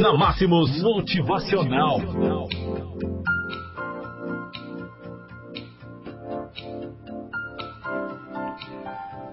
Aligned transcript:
Na 0.00 0.12
Máximos 0.12 0.82
Motivacional. 0.82 2.00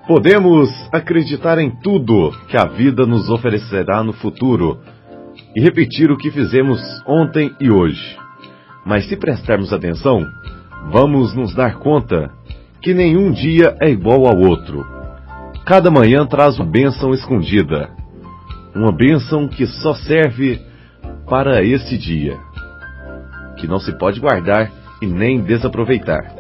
Podemos 0.08 0.70
acreditar 0.94 1.58
em 1.58 1.72
tudo 1.82 2.32
que 2.48 2.56
a 2.56 2.66
vida 2.66 3.08
nos 3.08 3.28
oferecerá 3.30 4.04
no 4.04 4.14
futuro 4.14 4.80
e 5.56 5.62
repetir 5.62 6.12
o 6.12 6.18
que 6.18 6.30
fizemos 6.30 6.80
ontem 7.08 7.56
e 7.60 7.72
hoje. 7.72 8.16
Mas 8.86 9.10
se 9.10 9.18
prestarmos 9.18 9.74
atenção, 9.74 10.28
vamos 10.92 11.36
nos 11.36 11.56
dar 11.56 11.80
conta 11.80 12.30
que 12.84 12.94
nenhum 12.94 13.32
dia 13.32 13.76
é 13.82 13.90
igual 13.90 14.28
ao 14.28 14.38
outro. 14.38 14.86
Cada 15.66 15.90
manhã 15.90 16.24
traz 16.26 16.60
uma 16.60 16.70
bênção 16.70 17.14
escondida, 17.16 17.90
uma 18.76 18.92
bênção 18.92 19.48
que 19.48 19.66
só 19.66 19.94
serve 19.94 20.62
para 21.28 21.64
esse 21.64 21.98
dia, 21.98 22.38
que 23.58 23.68
não 23.68 23.80
se 23.80 23.98
pode 23.98 24.20
guardar 24.20 24.72
e 25.02 25.06
nem 25.06 25.42
desaproveitar. 25.42 26.36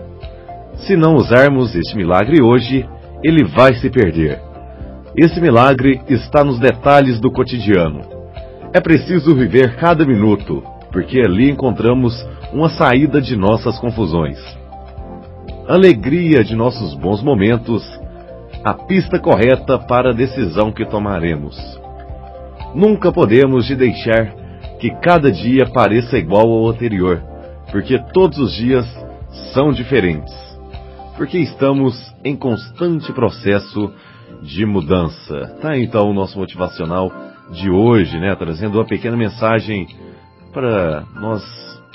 Se 0.75 0.95
não 0.95 1.15
usarmos 1.15 1.75
este 1.75 1.95
milagre 1.95 2.41
hoje, 2.41 2.87
ele 3.23 3.43
vai 3.43 3.75
se 3.75 3.89
perder. 3.89 4.41
Esse 5.15 5.39
milagre 5.41 6.01
está 6.07 6.43
nos 6.43 6.59
detalhes 6.59 7.19
do 7.19 7.31
cotidiano. 7.31 8.01
É 8.73 8.79
preciso 8.79 9.35
viver 9.35 9.75
cada 9.75 10.05
minuto, 10.05 10.63
porque 10.91 11.19
ali 11.19 11.49
encontramos 11.49 12.25
uma 12.53 12.69
saída 12.69 13.21
de 13.21 13.35
nossas 13.35 13.77
confusões. 13.79 14.39
Alegria 15.67 16.43
de 16.43 16.55
nossos 16.55 16.95
bons 16.95 17.21
momentos, 17.21 17.83
a 18.63 18.73
pista 18.73 19.19
correta 19.19 19.77
para 19.77 20.11
a 20.11 20.13
decisão 20.13 20.71
que 20.71 20.85
tomaremos. 20.85 21.55
Nunca 22.73 23.11
podemos 23.11 23.65
de 23.65 23.75
deixar 23.75 24.33
que 24.79 24.89
cada 25.01 25.31
dia 25.31 25.65
pareça 25.65 26.17
igual 26.17 26.49
ao 26.49 26.69
anterior, 26.69 27.21
porque 27.71 27.99
todos 28.13 28.37
os 28.37 28.53
dias 28.53 28.85
são 29.53 29.71
diferentes. 29.71 30.33
Porque 31.17 31.37
estamos 31.37 31.95
em 32.23 32.35
constante 32.35 33.11
processo 33.13 33.93
de 34.41 34.65
mudança. 34.65 35.55
Tá 35.61 35.77
então 35.77 36.09
o 36.09 36.13
nosso 36.13 36.39
motivacional 36.39 37.11
de 37.51 37.69
hoje, 37.69 38.17
né, 38.17 38.35
trazendo 38.35 38.77
uma 38.77 38.85
pequena 38.85 39.17
mensagem 39.17 39.87
para 40.53 41.03
nós 41.19 41.43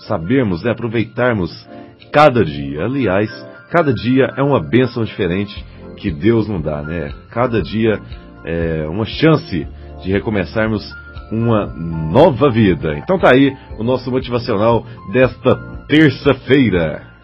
sabermos, 0.06 0.62
né, 0.62 0.70
aproveitarmos 0.70 1.50
cada 2.12 2.44
dia. 2.44 2.84
Aliás, 2.84 3.30
cada 3.70 3.92
dia 3.92 4.32
é 4.36 4.42
uma 4.42 4.60
bênção 4.60 5.04
diferente 5.04 5.64
que 5.96 6.10
Deus 6.10 6.46
nos 6.46 6.62
dá, 6.62 6.82
né? 6.82 7.12
Cada 7.30 7.62
dia 7.62 8.00
é 8.44 8.86
uma 8.88 9.04
chance 9.04 9.66
de 10.06 10.12
recomeçarmos 10.12 10.82
uma 11.30 11.66
nova 11.66 12.48
vida. 12.50 12.96
Então 12.96 13.18
tá 13.18 13.32
aí 13.32 13.54
o 13.78 13.82
nosso 13.82 14.10
motivacional 14.10 14.86
desta 15.12 15.56
terça-feira. 15.88 17.15